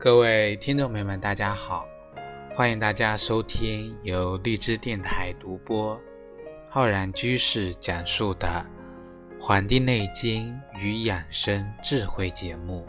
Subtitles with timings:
[0.00, 1.84] 各位听众朋友们，大家好！
[2.54, 6.00] 欢迎大家收听由荔枝电台独播、
[6.68, 8.64] 浩然居士讲述的
[9.42, 12.86] 《黄帝内经与养生智慧》节目。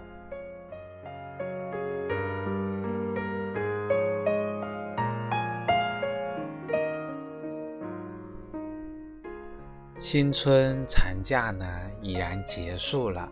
[9.98, 11.66] 新春长假呢
[12.04, 13.28] 已然结束了，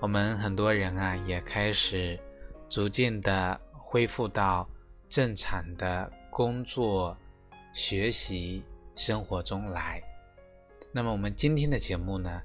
[0.00, 2.18] 我们很多人啊也开始。
[2.72, 4.66] 逐渐的恢复到
[5.06, 7.14] 正常的工作、
[7.74, 8.64] 学习
[8.96, 10.02] 生活中来。
[10.90, 12.40] 那么，我们今天的节目呢，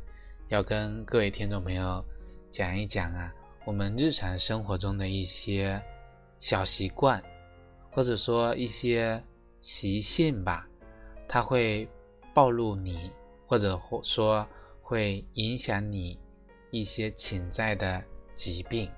[0.49, 2.03] 要跟各位听众朋友
[2.51, 5.81] 讲一讲啊，我们日常生活中的一些
[6.39, 7.23] 小习惯，
[7.89, 9.23] 或者说一些
[9.61, 10.67] 习性吧，
[11.25, 11.87] 它会
[12.33, 13.11] 暴露你，
[13.45, 14.45] 或者说
[14.81, 16.19] 会影响你
[16.69, 18.03] 一些潜在的
[18.35, 18.91] 疾病。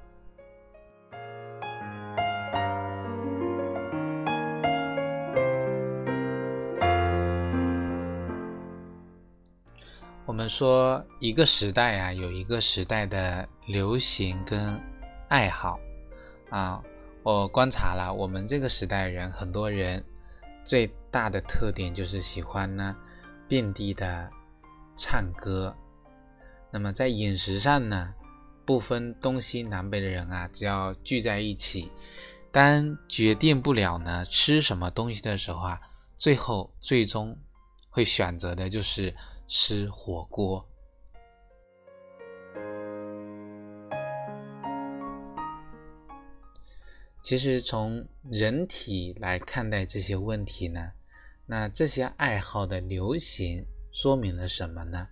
[10.29, 14.79] 我们说一个时代啊，有一个时代的流行跟
[15.27, 15.79] 爱好
[16.51, 16.79] 啊。
[17.23, 20.05] 我观察了我们这个时代人，很多人
[20.63, 22.95] 最大的特点就是喜欢呢
[23.47, 24.29] 遍地的
[24.95, 25.75] 唱歌。
[26.69, 28.13] 那么在饮食上呢，
[28.65, 31.91] 不分东西南北的人啊，只要聚在一起，
[32.51, 35.81] 当决定不了呢吃什么东西的时候啊，
[36.17, 37.35] 最后最终
[37.89, 39.11] 会选择的就是。
[39.51, 40.63] 吃火锅。
[47.23, 50.91] 其实从人体来看待这些问题呢，
[51.47, 55.07] 那这些爱好的流行说明了什么呢？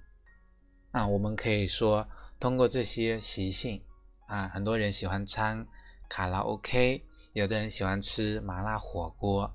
[0.91, 2.07] 啊，我们可以说
[2.39, 3.83] 通过这些习性
[4.28, 5.67] 啊，很多人喜欢唱
[6.07, 9.51] 卡拉 OK，有的人喜欢吃麻辣火锅。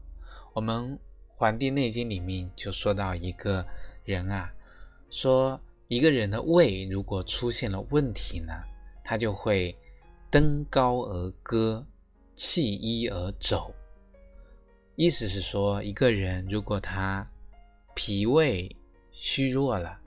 [0.54, 0.96] 我们
[1.36, 3.64] 《黄帝内经》里面就说到一个
[4.04, 4.52] 人啊。
[5.12, 8.52] 说一个人的胃如果出现了问题呢，
[9.04, 9.76] 他就会
[10.30, 11.86] 登高而歌，
[12.34, 13.74] 弃衣而走。
[14.96, 17.30] 意思是说，一个人如果他
[17.94, 18.74] 脾胃
[19.10, 20.00] 虚弱了，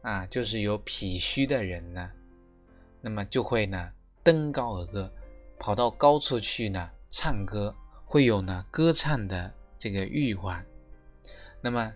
[0.00, 2.10] 啊，就是有脾虚的人呢，
[3.02, 3.92] 那么就会呢
[4.22, 5.12] 登高而歌，
[5.58, 7.74] 跑到高处去呢唱歌，
[8.06, 10.64] 会有呢歌唱的这个欲望。
[11.60, 11.92] 那么。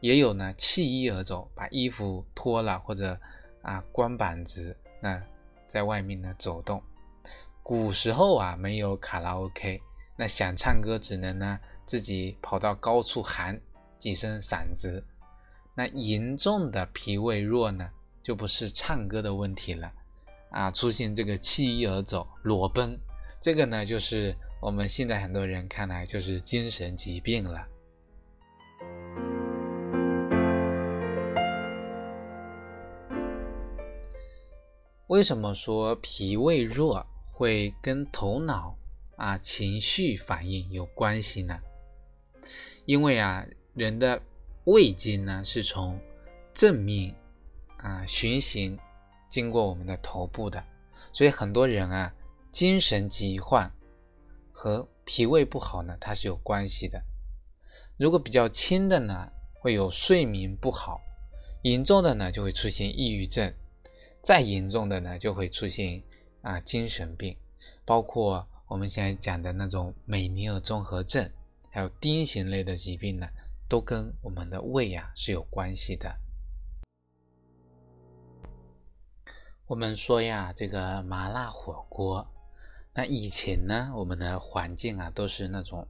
[0.00, 3.18] 也有呢，弃衣而走，把衣服脱了，或者
[3.62, 5.20] 啊，光膀子那
[5.66, 6.82] 在外面呢走动。
[7.62, 9.82] 古时候啊，没有卡拉 OK，
[10.16, 13.60] 那想唱歌只能呢自己跑到高处喊
[13.98, 15.04] 几声嗓子。
[15.74, 17.90] 那严重的脾胃弱呢，
[18.22, 19.92] 就不是唱歌的问题了
[20.50, 22.98] 啊，出现这个弃衣而走、裸奔，
[23.40, 27.66] 这个呢就是我们现在很多人看来就是精神疾病了。
[35.08, 38.76] 为什么说脾胃弱会跟头脑
[39.16, 41.58] 啊情绪反应有关系呢？
[42.84, 43.42] 因为啊，
[43.72, 44.20] 人的
[44.64, 45.98] 胃经呢是从
[46.52, 47.14] 正面
[47.78, 48.78] 啊循行
[49.30, 50.62] 经过我们的头部的，
[51.10, 52.14] 所以很多人啊
[52.52, 53.72] 精神疾患
[54.52, 57.02] 和脾胃不好呢它是有关系的。
[57.96, 61.00] 如果比较轻的呢，会有睡眠不好；
[61.62, 63.50] 严重的呢，就会出现抑郁症。
[64.20, 66.02] 再严重的呢，就会出现
[66.42, 67.36] 啊精神病，
[67.84, 71.30] 包括我们现在讲的那种美尼尔综合症，
[71.70, 73.26] 还有癫痫类的疾病呢，
[73.68, 76.14] 都跟我们的胃啊是有关系的。
[79.66, 82.26] 我们说呀，这个麻辣火锅，
[82.92, 85.86] 那以前呢，我们的环境啊都是那种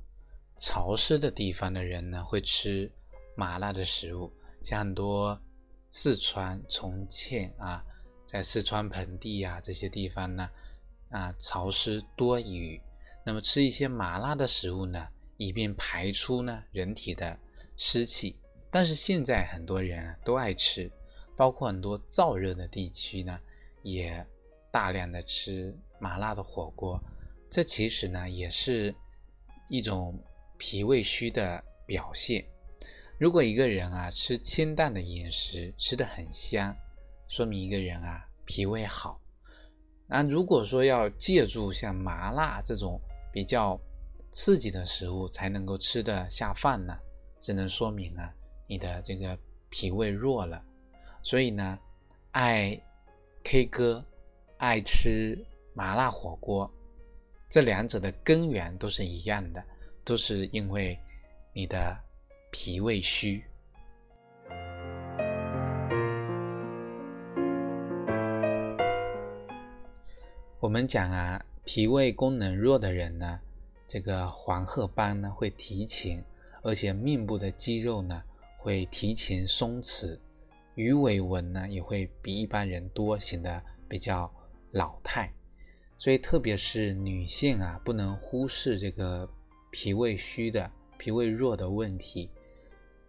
[0.58, 2.92] 潮湿的地方的人呢，会吃
[3.34, 4.32] 麻辣的食物，
[4.62, 5.40] 像很多
[5.90, 7.84] 四川、重庆啊。
[8.28, 10.50] 在四川盆地呀这些地方呢，
[11.08, 12.78] 啊潮湿多雨，
[13.24, 15.08] 那么吃一些麻辣的食物呢，
[15.38, 17.38] 以便排出呢人体的
[17.74, 18.36] 湿气。
[18.70, 20.92] 但是现在很多人啊都爱吃，
[21.38, 23.40] 包括很多燥热的地区呢，
[23.82, 24.22] 也
[24.70, 27.02] 大量的吃麻辣的火锅。
[27.50, 28.94] 这其实呢也是
[29.70, 30.22] 一种
[30.58, 32.44] 脾胃虚的表现。
[33.18, 36.76] 如果一个人啊吃清淡的饮食，吃的很香。
[37.28, 39.20] 说明一个人啊脾胃好。
[40.06, 42.98] 那如果说要借助像麻辣这种
[43.30, 43.78] 比较
[44.32, 46.98] 刺激的食物才能够吃得下饭呢，
[47.40, 48.34] 只能说明啊
[48.66, 49.38] 你的这个
[49.68, 50.62] 脾胃弱了。
[51.22, 51.78] 所以呢，
[52.32, 52.80] 爱
[53.44, 54.04] K 歌、
[54.56, 55.38] 爱吃
[55.74, 56.70] 麻辣火锅
[57.50, 59.62] 这两者的根源都是一样的，
[60.04, 60.98] 都是因为
[61.52, 61.98] 你的
[62.50, 63.44] 脾胃虚。
[70.60, 73.38] 我们讲啊，脾胃功能弱的人呢，
[73.86, 76.24] 这个黄褐斑呢会提前，
[76.62, 78.20] 而且面部的肌肉呢
[78.56, 80.18] 会提前松弛，
[80.74, 84.28] 鱼尾纹呢也会比一般人多，显得比较
[84.72, 85.32] 老态。
[85.96, 89.30] 所以特别是女性啊，不能忽视这个
[89.70, 90.68] 脾胃虚的、
[90.98, 92.28] 脾胃弱的问题。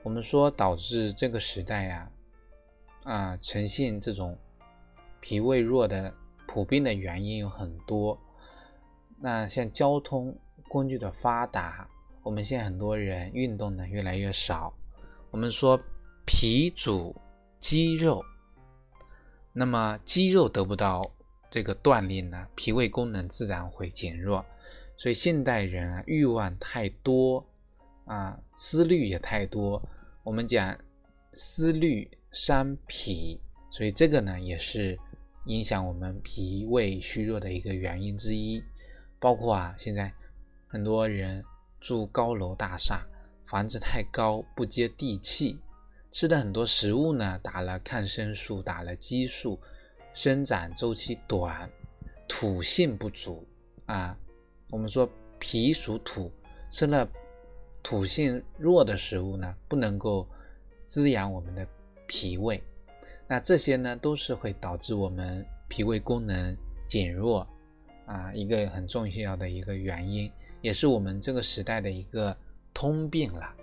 [0.04, 2.12] 我们说导致这个时代呀，
[3.06, 4.38] 啊呈现这种
[5.20, 6.14] 脾胃弱的。
[6.52, 8.20] 普遍的原因有很多，
[9.20, 10.36] 那像交通
[10.68, 11.88] 工具的发达，
[12.24, 14.74] 我们现在很多人运动呢越来越少。
[15.30, 15.80] 我们说
[16.26, 17.16] 脾主
[17.60, 18.26] 肌肉，
[19.54, 21.08] 那么肌肉得不到
[21.52, 24.44] 这个锻炼呢，脾胃功能自然会减弱。
[24.98, 27.46] 所以现代人啊，欲望太多
[28.06, 29.80] 啊，思虑也太多。
[30.24, 30.76] 我们讲
[31.32, 34.98] 思虑伤脾，所以这个呢也是。
[35.50, 38.64] 影响我们脾胃虚弱的一个原因之一，
[39.20, 40.14] 包括啊，现在
[40.68, 41.44] 很多人
[41.82, 43.04] 住高楼大厦，
[43.48, 45.60] 房子太高不接地气，
[46.12, 49.60] 吃的很多食物呢打了抗生素，打了激素，
[50.14, 51.68] 生长周期短，
[52.28, 53.44] 土性不足
[53.88, 54.16] 啊。
[54.70, 55.10] 我们说
[55.40, 56.32] 脾属土，
[56.70, 57.10] 吃了
[57.82, 60.28] 土性弱的食物呢，不能够
[60.86, 61.68] 滋养我们的
[62.06, 62.64] 脾胃。
[63.32, 67.48] 那这些呢，都是会导致我们脾胃功能减弱
[68.08, 70.32] 啊，一个很重要的一个原因，
[70.62, 72.36] 也是我们这个时代的一个
[72.74, 73.56] 通病了。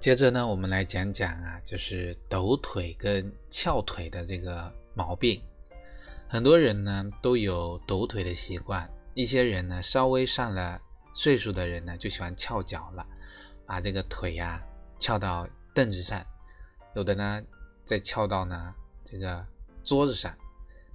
[0.00, 5.40] 接着呢，我们来讲讲啊，就是抖腿跟翘腿的这个毛病。
[6.26, 10.82] 很多人呢都有抖腿的习惯，一些人呢稍微上了。
[11.18, 13.04] 岁数的人呢，就喜欢翘脚了，
[13.66, 14.64] 把这个腿呀
[15.00, 16.24] 翘到凳子上，
[16.94, 17.42] 有的呢
[17.84, 18.72] 再翘到呢
[19.04, 19.44] 这个
[19.82, 20.32] 桌子上，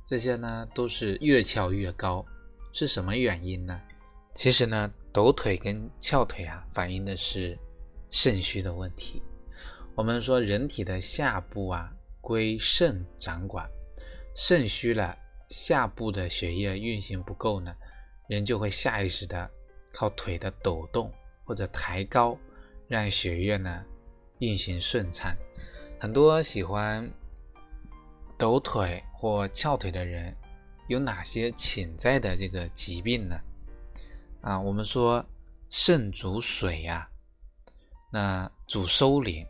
[0.08, 2.26] 这些呢都是越翘越高，
[2.72, 3.78] 是什么原因呢？
[4.34, 7.60] 其实呢，抖腿跟翘腿啊，反映的是
[8.10, 9.22] 肾虚的问题。
[9.94, 13.70] 我们说人体的下部啊归肾掌管，
[14.38, 15.18] 肾虚了，
[15.50, 17.76] 下部的血液运行不够呢，
[18.30, 19.52] 人就会下意识的。
[19.94, 21.10] 靠腿的抖动
[21.46, 22.38] 或者抬高，
[22.88, 23.86] 让血液呢
[24.40, 25.34] 运行顺畅。
[26.00, 27.10] 很多喜欢
[28.38, 30.36] 抖腿或翘腿的人，
[30.88, 33.40] 有哪些潜在的这个疾病呢？
[34.42, 35.26] 啊，我们说
[35.70, 37.08] 肾主水呀，
[38.12, 39.48] 那主收敛，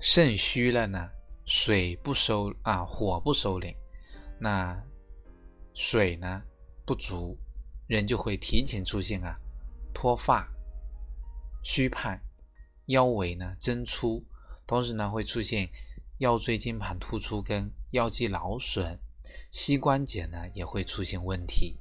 [0.00, 1.10] 肾虚了呢，
[1.44, 3.74] 水不收啊，火不收敛，
[4.38, 4.82] 那
[5.74, 6.42] 水呢
[6.86, 7.36] 不足，
[7.86, 9.38] 人就会提前出现啊。
[9.96, 10.46] 脱发、
[11.64, 12.20] 虚胖、
[12.88, 14.22] 腰围呢增粗，
[14.66, 15.66] 同时呢会出现
[16.18, 18.98] 腰椎间盘突出跟腰肌劳损，
[19.50, 21.78] 膝关节呢也会出现问题。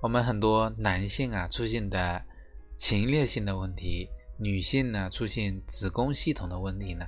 [0.00, 2.24] 我们很多男性啊出现的
[2.78, 4.08] 前列腺的问题，
[4.38, 7.04] 女性呢出现子宫系统的问题呢。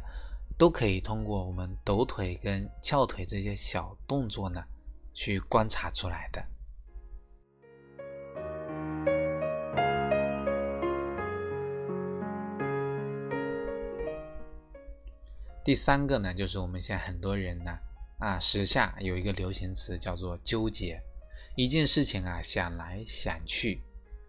[0.58, 4.62] 都可以通过我们抖腿跟翘腿这些小动作呢，
[5.12, 6.44] 去观察出来的。
[15.64, 17.78] 第三个呢，就是我们现在很多人呢，
[18.18, 21.00] 啊，时下有一个流行词叫做纠结，
[21.56, 23.80] 一件事情啊，想来想去，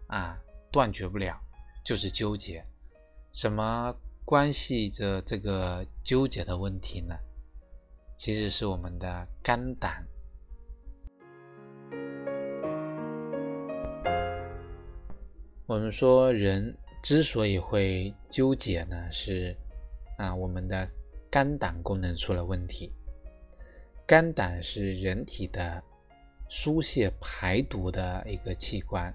[0.06, 0.38] 啊，
[0.70, 1.40] 断绝不了，
[1.84, 2.64] 就是纠结，
[3.32, 3.94] 什么？
[4.26, 7.14] 关系着这个纠结的问题呢，
[8.16, 10.02] 其实是我们的肝胆。
[15.66, 19.54] 我们说人之所以会纠结呢，是
[20.16, 20.88] 啊，我们的
[21.30, 22.90] 肝胆功能出了问题。
[24.06, 25.82] 肝胆是人体的
[26.48, 29.12] 疏泄排毒的一个器官，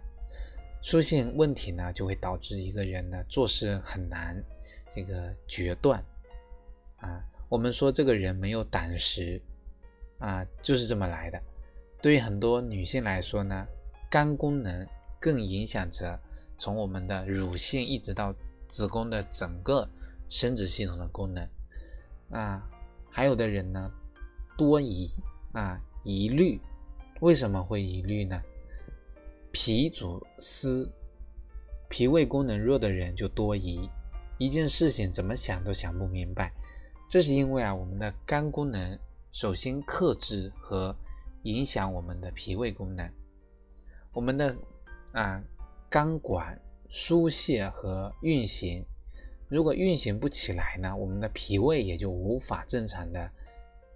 [0.83, 4.39] 出现问题呢，就会导致一个人呢做事很难。
[4.93, 6.03] 这个决断
[6.97, 9.41] 啊，我们说这个人没有胆识
[10.17, 11.41] 啊，就是这么来的。
[12.01, 13.67] 对于很多女性来说呢，
[14.09, 14.87] 肝功能
[15.19, 16.19] 更影响着
[16.57, 18.33] 从我们的乳腺一直到
[18.67, 19.87] 子宫的整个
[20.29, 21.47] 生殖系统的功能
[22.31, 22.63] 啊。
[23.09, 23.91] 还有的人呢，
[24.57, 25.11] 多疑
[25.51, 26.59] 啊，疑虑，
[27.19, 28.41] 为什么会疑虑呢？
[29.51, 30.89] 脾主思
[31.89, 33.89] 脾胃功能弱的人就多疑，
[34.39, 36.51] 一件事情怎么想都想不明白。
[37.09, 38.97] 这是因为啊，我们的肝功能
[39.31, 40.95] 首先克制和
[41.43, 43.11] 影响我们的脾胃功能，
[44.13, 44.55] 我们的
[45.11, 45.43] 啊
[45.89, 48.85] 肝管疏泄和运行，
[49.49, 53.29] 如果运行不起来呢，我们的脾胃也就无法正常的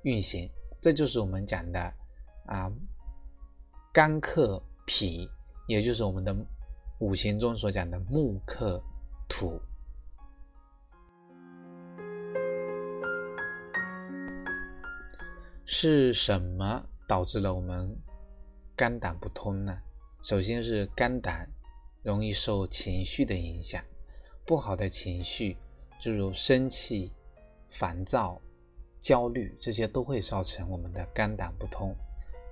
[0.02, 0.50] 运行。
[0.82, 1.80] 这就是我们讲的
[2.48, 2.70] 啊，
[3.94, 5.30] 肝克脾，
[5.68, 6.36] 也就是我们的
[7.00, 8.84] 五行中所讲的木克
[9.30, 9.62] 土。
[15.66, 17.96] 是什么导致了我们
[18.76, 19.78] 肝胆不通呢？
[20.22, 21.50] 首先是肝胆
[22.02, 23.84] 容易受情绪的影响，
[24.46, 25.58] 不好的情绪，
[26.02, 27.12] 诸如生气、
[27.70, 28.40] 烦躁。
[29.00, 31.94] 焦虑这些都会造成我们的肝胆不通，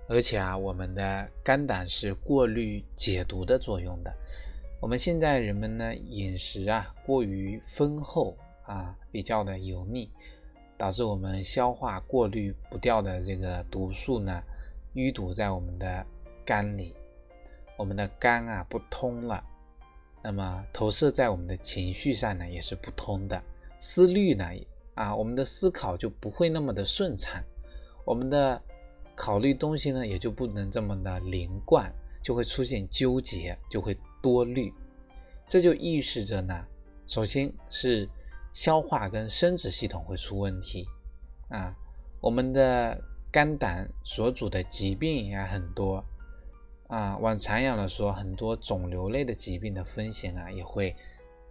[0.10, 4.14] 而且啊，我们的肝胆是过滤解毒的作用的。
[4.82, 10.12] 我们现在人们呢，饮食啊过于丰厚啊，比较的油腻，
[10.82, 14.42] 导致我们消化过滤不掉的这个毒素呢，
[14.96, 16.04] 淤堵在我们的
[16.44, 16.96] 肝里，
[17.78, 19.44] 我们的肝啊不通了，
[20.24, 23.40] 那么投射在我们的情绪上呢，也是不通的，
[23.78, 24.44] 思虑呢。
[24.96, 27.40] 啊，我们的思考就不会那么的顺畅，
[28.04, 28.60] 我们的
[29.16, 34.74] 考虑东西呢也就不能这么的连贯，就会出现纠结，就会多虑。
[35.46, 36.66] 这就预示着呢，
[37.06, 38.10] 首先是
[38.54, 40.88] 消化跟生殖系统会出问题
[41.50, 41.76] 啊，
[42.20, 46.04] 我们的肝胆所主的疾病也很多
[46.88, 50.96] 啊，往长远了说，很多肿瘤类的疾病的风险啊也会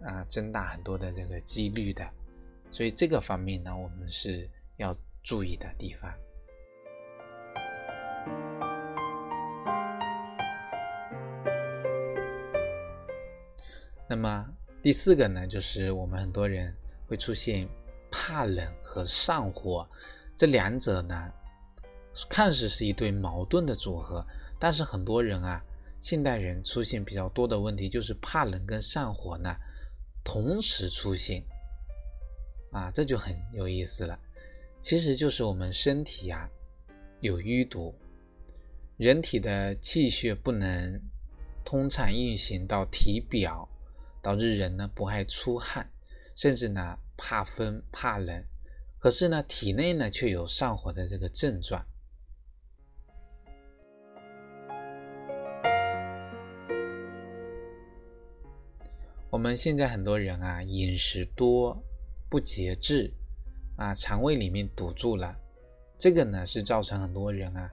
[0.01, 2.07] 啊增大很多的这个几率的。
[2.71, 6.13] 所以这个方面呢，我们是要注意的地方。
[14.07, 14.45] 那么
[14.81, 16.75] 第四个呢，就是我们很多人
[17.11, 17.67] 会出现
[18.09, 19.85] 怕冷和上火，
[20.37, 21.29] 这两者呢，
[22.29, 24.25] 看似是一对矛盾的组合，
[24.57, 25.61] 但是很多人啊，
[25.99, 29.53] 现代人出现比较多的问题就是怕冷跟上火呢
[30.23, 31.43] 同时出现。
[32.71, 34.17] 啊，这就很有意思了，
[34.81, 36.49] 其实就是我们身体呀
[37.19, 37.93] 有淤堵，
[38.95, 40.97] 人体的气血不能
[41.65, 43.67] 通畅运行到体表，
[44.21, 45.90] 导致人呢不爱出汗，
[46.41, 48.43] 甚至呢怕风怕冷，
[48.97, 51.85] 可是呢体内呢却有上火的这个症状。
[59.29, 61.79] 我们现在很多人啊饮食多。
[62.27, 63.13] 不节制
[63.75, 65.35] 啊，肠胃里面堵住了，
[65.99, 67.69] 这个呢是造成很多人啊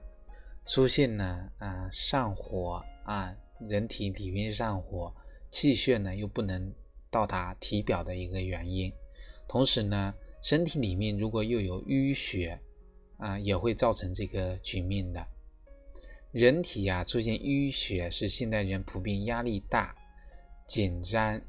[0.65, 5.15] 出现呢啊上火啊，人体里面上火，
[5.49, 6.71] 气血呢又不能
[7.09, 8.91] 到达体表的一个原因。
[9.47, 12.59] 同时呢，身体里面如果又有淤血
[13.17, 15.25] 啊，也会造成这个局面的。
[16.31, 19.95] 人体啊出现淤血是现代人普遍压力大、
[20.67, 21.41] 紧张、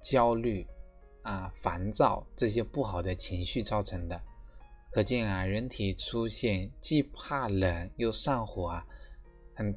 [0.00, 0.66] 焦虑。
[1.22, 4.22] 啊，烦躁这些不好的情绪造成的，
[4.92, 8.86] 可见啊，人体出现既怕冷又上火啊，
[9.52, 9.76] 很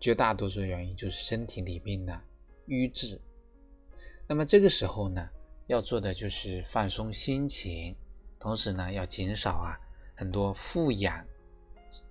[0.00, 2.20] 绝大多数原因就是身体里面的
[2.66, 3.20] 瘀滞。
[4.30, 5.28] 那么这个时候呢，
[5.66, 7.96] 要做的就是放松心情，
[8.38, 9.76] 同时呢，要减少啊
[10.14, 11.26] 很多负氧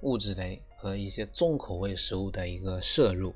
[0.01, 0.43] 物质的
[0.75, 3.33] 和一些重口味食物的一个摄入。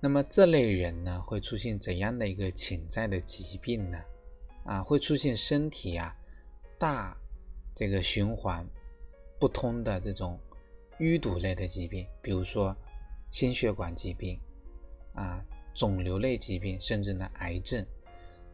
[0.00, 3.98] 那么这类人呢，会出现怎样的一个潜在的疾病呢？
[4.66, 6.14] 啊，会出现身体啊
[6.78, 7.16] 大
[7.74, 8.68] 这个循环
[9.40, 10.38] 不通的这种
[11.02, 12.74] 淤堵类的疾病，比如说
[13.32, 14.38] 心血管疾病
[15.14, 15.44] 啊、
[15.74, 17.84] 肿瘤类疾病，甚至呢癌症。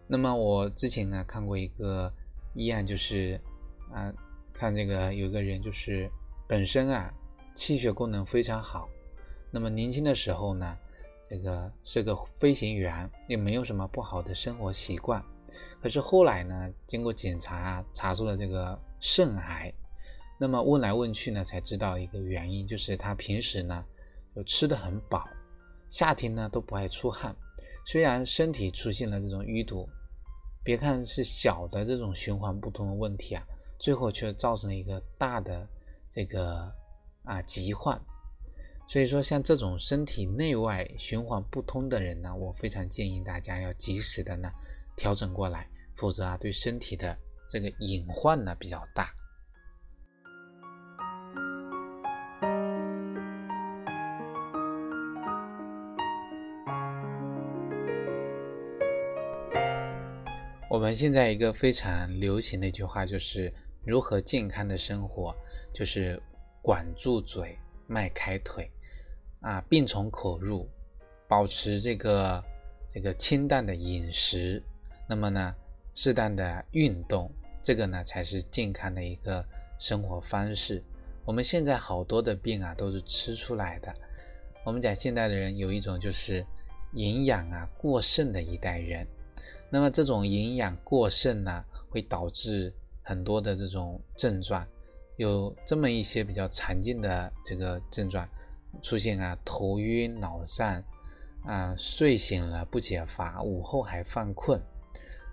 [0.07, 2.11] 那么我之前啊看过一个
[2.55, 3.38] 医案，就是
[3.93, 4.11] 啊
[4.52, 6.11] 看这个有个人就是
[6.49, 7.12] 本身啊
[7.55, 8.88] 气血功能非常好，
[9.50, 10.76] 那么年轻的时候呢。
[11.31, 15.23] 这个是个飞行员，也没有什么不好的生活习惯。
[15.78, 19.71] 可是后来呢，经过检查啊，查出了这个肾癌。
[20.40, 23.85] 那么问来问去呢，才知道一个原因，就是他平时呢
[24.37, 25.25] 就吃的很饱，
[25.88, 27.35] 夏天呢都不爱出汗。
[27.85, 29.88] 虽然身体出现了这种淤堵，
[30.62, 33.42] 别看是小的这种循环不通的问题啊，
[33.80, 35.68] 最后却造成了一个大的
[36.11, 36.73] 这个
[37.25, 38.00] 啊疾患。
[38.88, 44.49] 所以说，像这种身体内外循环不通的人呢，我非常建议大家要及时的呢
[44.97, 47.18] 调整过来，否则啊，对身体的
[47.50, 49.12] 这个隐患呢比较大。
[60.79, 63.53] 我们现在一个非常流行的一句话就是
[63.85, 65.35] 如何健康的生活，
[65.75, 66.23] 就是
[66.63, 67.59] 管住嘴，
[67.89, 68.71] 迈开腿，
[69.41, 70.69] 啊，病从口入，
[71.27, 72.45] 保持这个
[72.89, 74.63] 这个清淡的饮食，
[75.09, 75.53] 那么呢，
[75.95, 77.29] 适当的运动，
[77.61, 79.45] 这个呢才是健康的一个
[79.81, 80.81] 生活方式。
[81.25, 83.93] 我们现在好多的病啊都是吃出来的。
[84.63, 86.47] 我们讲现代的人有一种就是
[86.93, 89.05] 营养啊过剩的一代人。
[89.71, 92.73] 那么这种营养过剩呢，会导致
[93.03, 94.67] 很多的这种症状，
[95.17, 98.27] 有这么一些比较常见的这个症状
[98.81, 100.83] 出现啊，头晕脑胀
[101.45, 104.59] 啊，睡醒了不解乏，午后还犯困，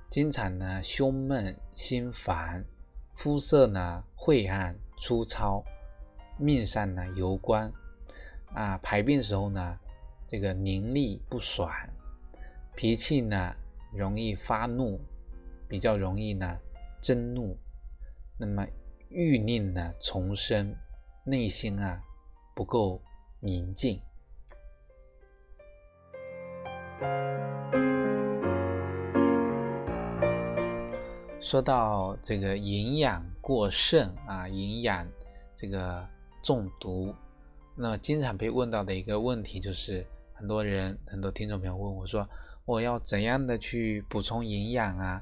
[0.10, 2.66] 经常呢胸闷心烦，
[3.14, 5.64] 肤色呢晦暗粗糙，
[6.38, 7.72] 面上呢油光
[8.54, 9.80] 啊，排便时候呢
[10.28, 11.72] 这个凝腻不爽，
[12.76, 13.56] 脾气呢。
[13.96, 15.00] 容易发怒，
[15.68, 16.60] 比较容易呢
[17.02, 17.58] 震怒，
[18.38, 18.68] 那么
[19.10, 20.76] 欲念呢重生，
[21.24, 22.04] 内心啊
[22.54, 23.02] 不够
[23.40, 24.02] 宁静。
[31.40, 35.08] 说到这个营养过剩啊，营养
[35.56, 36.06] 这个
[36.44, 37.16] 中毒，
[37.76, 42.28] 那经常被问到的一个问题就是，很多人很多听众朋友问我说。
[42.66, 45.22] 我要怎样的去补充营养啊？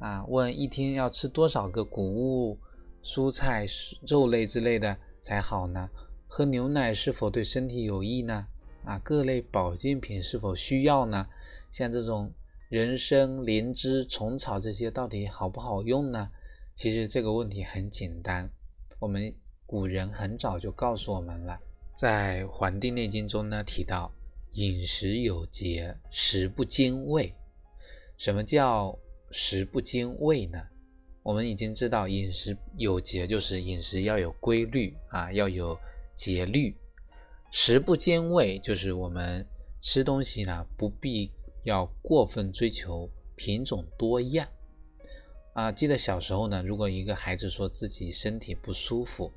[0.00, 2.58] 啊，问一天要吃多少个谷物、
[3.04, 3.64] 蔬菜、
[4.08, 5.88] 肉类之类的才好呢？
[6.26, 8.46] 喝牛奶是否对身体有益呢？
[8.84, 11.26] 啊，各类保健品是否需要呢？
[11.70, 12.32] 像这种
[12.68, 16.28] 人参、灵芝、虫草这些到底好不好用呢？
[16.74, 18.50] 其实这个问题很简单，
[18.98, 19.32] 我们
[19.64, 21.60] 古人很早就告诉我们了，
[21.94, 24.10] 在《黄帝内经》中呢提到。
[24.52, 27.32] 饮食有节，食不精胃。
[28.16, 28.98] 什么叫
[29.30, 30.58] 食不精胃呢？
[31.22, 35.78] 我们已经知道，饮食有节就是饮食要有规律啊，要有
[36.14, 36.76] 节律。
[37.52, 39.46] 食不兼味就是我们
[39.80, 41.30] 吃东西呢，不必
[41.64, 44.48] 要过分追求品种多样
[45.54, 45.70] 啊。
[45.70, 49.32] 记得小时候呢，如果一个孩子说自己身体不舒服、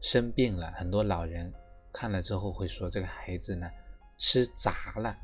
[0.00, 1.52] 生病了，很多老人
[1.92, 3.68] 看了之后会说这个孩子呢。
[4.24, 5.18] 吃杂了，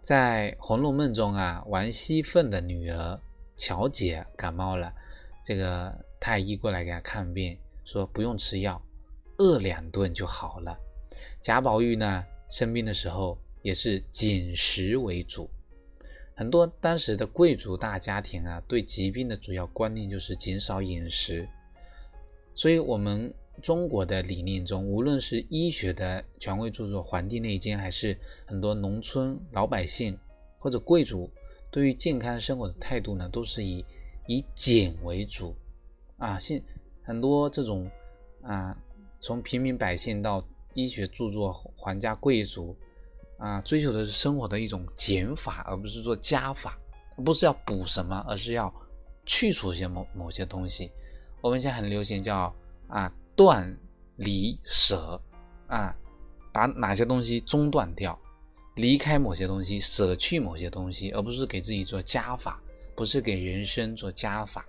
[0.00, 3.20] 在《红楼梦》中啊，王熙凤的女儿
[3.58, 4.90] 巧姐感冒了，
[5.44, 8.80] 这个太医过来给她看病，说不用吃药，
[9.36, 10.74] 饿两顿就好了。
[11.42, 15.50] 贾宝玉呢，生病的时候也是紧食为主。
[16.34, 21.46] 很多当时的贵族大家庭啊，对疾病的主要观念就是减少饮食，
[22.54, 23.30] 所以我们。
[23.62, 30.18] 中国的理念中，无论是医学的权威著作《黄帝内经》，还是很多农村老百姓
[30.58, 31.30] 或者贵族
[31.70, 33.84] 对于健康生活的态度呢，都是以
[34.26, 35.56] 以减为主。
[36.16, 36.62] 啊，现
[37.02, 37.90] 很多这种
[38.42, 38.76] 啊，
[39.20, 40.44] 从平民百姓到
[40.74, 42.76] 医学著作、皇家贵族
[43.38, 46.78] 啊，追求的是生活的一种减法，而不是做加法。
[47.24, 48.72] 不是要补什么，而是要
[49.26, 50.90] 去除一些某某些东西。
[51.40, 52.54] 我们现在很流行叫
[52.86, 53.12] 啊。
[53.38, 53.78] 断
[54.16, 55.22] 离舍
[55.68, 55.94] 啊，
[56.52, 58.18] 把哪些东西中断掉，
[58.74, 62.60] 离开某些东西，舍去某些东西，而不是给自己做加法，
[62.96, 64.66] 不是给人生做加法。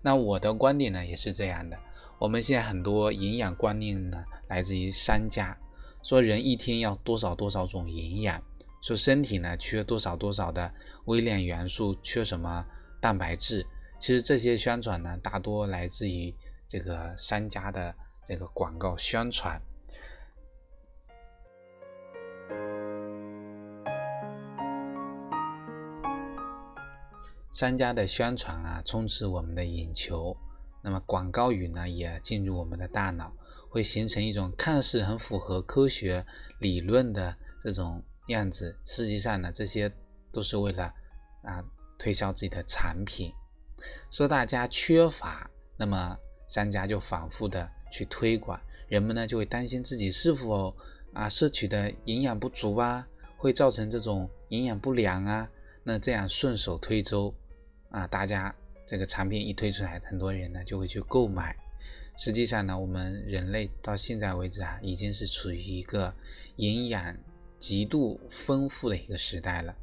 [0.00, 1.78] 那我的观点呢，也是这样的。
[2.18, 5.56] 我们现在很多营养观念呢，来自于商家，
[6.02, 8.42] 说人一天要多少多少种营养，
[8.82, 12.66] 说身体呢缺多少多少的微量元素，缺什么
[13.00, 13.64] 蛋白质。
[14.00, 16.34] 其实这些宣传呢，大多来自于。
[16.72, 19.60] 这个商家的这个广告宣传，
[27.52, 30.34] 商家的宣传啊，充斥我们的眼球。
[30.82, 33.30] 那么广告语呢，也进入我们的大脑，
[33.68, 36.24] 会形成一种看似很符合科学
[36.58, 38.74] 理论的这种样子。
[38.82, 39.92] 实际上呢，这些
[40.32, 40.84] 都是为了
[41.42, 41.62] 啊
[41.98, 43.30] 推销自己的产品。
[44.10, 46.16] 说大家缺乏，那么。
[46.48, 50.74] 商家就反复的去推广，人们呢就会担心自己是否
[51.12, 55.48] 啊摄取的营养不足啊，会造成这种营养不良啊。
[55.84, 57.34] 那这样顺手推舟
[57.90, 58.54] 啊，大家
[58.86, 61.56] 这个产品一推出来，很多人呢就会去购买。
[62.16, 66.14] 实际上呢，我们人类到现在为止啊，已经是处于一个
[66.56, 67.16] 营养
[67.58, 69.74] 极度丰富的一个时代了。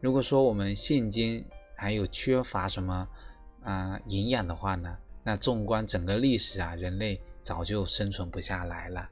[0.00, 1.44] 如果说我们现今
[1.76, 3.08] 还有缺乏什么
[3.62, 4.96] 啊营养的话呢？
[5.24, 9.08] 那纵观整个历史啊，人类早就生存不下来了。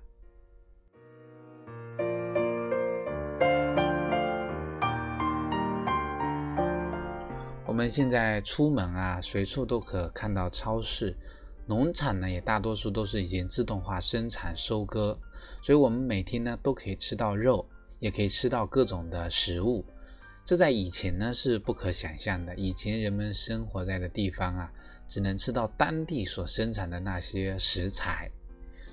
[7.67, 11.17] 我们现在出门啊，随处都可看到超市。
[11.65, 15.19] 农场呢，也大多数都是已经自动化生产收割，
[15.63, 17.67] 所以我们每天呢都可以吃到肉，
[18.01, 19.83] 也可以吃到各种的食物。
[20.45, 22.55] 这在以前呢是不可想象的。
[22.57, 24.73] 以前人们生活在的地方啊，
[25.13, 28.31] 只能吃到当地所生产的那些食材，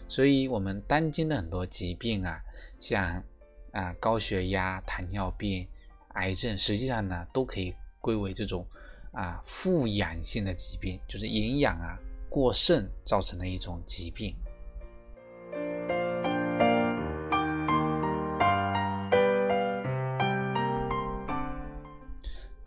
[0.09, 2.41] 所以我们当今的很多疾病啊，
[2.77, 3.23] 像
[3.71, 5.65] 啊高血压、糖尿病、
[6.15, 8.67] 癌症，实际上呢都可以归为这种
[9.13, 11.97] 啊富氧性的疾病，就是营养啊
[12.29, 14.35] 过剩造成的一种疾病。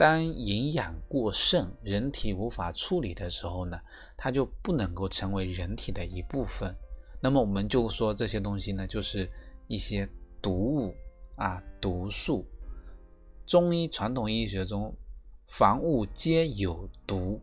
[0.02, 3.80] 当营养过剩，人体无法处理的时候呢，
[4.16, 6.76] 它就不能够成为人体的一部分。
[7.20, 9.30] 那么我们就说这些东西呢，就是
[9.68, 10.08] 一些
[10.40, 10.92] 毒物
[11.36, 12.44] 啊、毒素。
[13.46, 14.92] 中医传统医学中，
[15.46, 17.40] 凡物皆有毒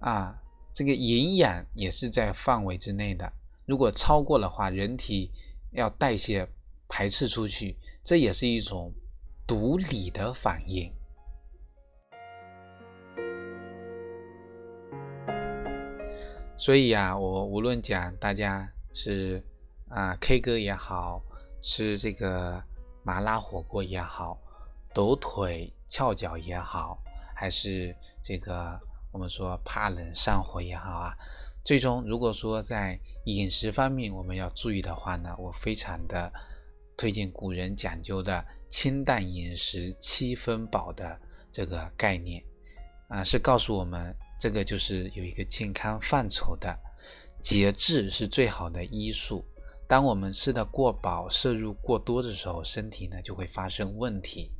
[0.00, 0.38] 啊，
[0.74, 3.32] 这个营养也是在范围之内的。
[3.64, 5.30] 如果超过的话，人体
[5.70, 6.46] 要代谢
[6.86, 8.92] 排斥出去，这也是一种
[9.46, 10.92] 毒理的反应。
[16.58, 19.40] 所以啊，我无论讲大家是
[19.88, 21.22] 啊 K 歌也好，
[21.62, 22.60] 吃这个
[23.04, 24.36] 麻辣火锅也好，
[24.92, 26.98] 抖腿翘脚也好，
[27.32, 28.76] 还是这个
[29.12, 31.16] 我们说怕冷上火也好啊，
[31.64, 36.30] 最终如果说在饮食方面我们要注意的话呢，我非常的
[36.96, 41.16] 推荐古人讲究的清淡饮食七分饱的
[41.52, 42.42] 这个概念
[43.06, 44.12] 啊，是告诉我们。
[44.38, 46.78] 这个就是有一个健康范畴的
[47.42, 49.44] 节制是最好的医术。
[49.88, 54.52] 当我们吃的过饱、摄入过多的时候，身体呢就会发生问题。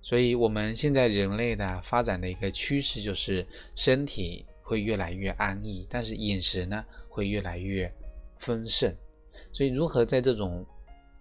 [0.00, 7.92] 所以，我们现在人类的发展的一个趋势就是身体会越来越安逸，但是饮食呢会越来越
[8.38, 8.94] 丰盛。
[9.52, 10.64] 所以，如何在这种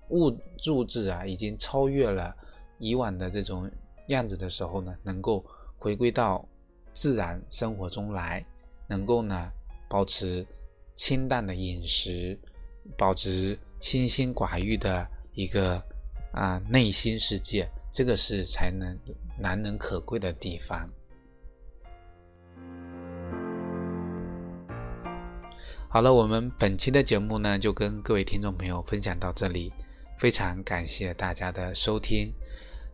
[0.10, 2.36] 物物质啊已经超越了
[2.80, 3.70] 以往的这种
[4.08, 5.44] 样子的时候呢，能够
[5.78, 6.48] 回归到
[6.94, 8.46] 自然生活中来，
[8.88, 9.52] 能够呢
[9.90, 10.46] 保持
[10.94, 12.38] 清淡的饮食，
[12.98, 15.82] 保持清心寡欲的一个
[16.32, 18.98] 啊内心世界，这个是才能
[19.38, 20.90] 难能可贵的地方。
[25.96, 29.72] 好了，我们本期的节目呢，就跟各位听众朋友分享到这里，
[30.20, 32.34] 非常感谢大家的收听。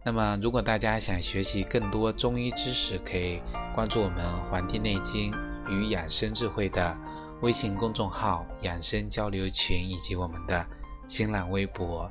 [0.05, 3.41] 那么，如果大家想学习更多中医知识，可以
[3.73, 5.33] 关注我们《黄帝内经
[5.67, 6.95] 与养生智慧》的
[7.41, 10.63] 微信公众号、养生交流群以及我们的
[11.07, 12.07] 新浪微博。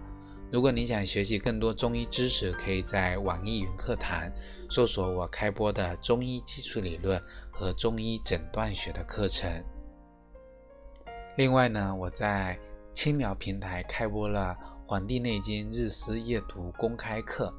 [0.51, 4.29] 如果你想学习更多中医知识，可以在网易云课堂
[4.69, 7.23] 搜索我开播的中医基础理论
[7.53, 9.63] 和中医诊断学的课程。
[11.41, 12.59] 另外呢，我在
[12.93, 14.55] 青鸟平台开播了
[14.87, 17.51] 《黄帝内经日思夜读》公开课，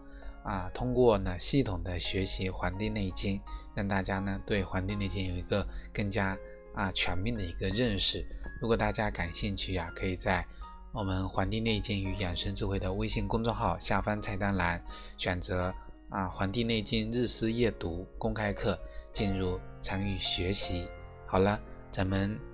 [0.43, 3.39] 啊，通过呢系统的学习《黄帝内经》，
[3.73, 6.37] 让大家呢对《黄帝内经》有一个更加
[6.75, 8.23] 啊全面的一个认识。
[8.61, 10.45] 如果大家感兴趣呀，可以在
[10.91, 14.79] 我们《黄帝内经与养生智慧》的微信公众号下方菜单栏
[15.17, 15.73] 选择
[16.09, 18.77] 啊《黄帝内经日思夜读》公开课，
[19.11, 20.87] 进入参与学习。
[21.25, 21.59] 好了，
[21.91, 22.50] 咱们。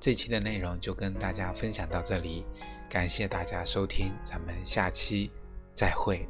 [0.00, 2.46] 这期的内容就跟大家分享到这里，
[2.88, 5.30] 感谢大家收听，咱们下期
[5.74, 6.26] 再会。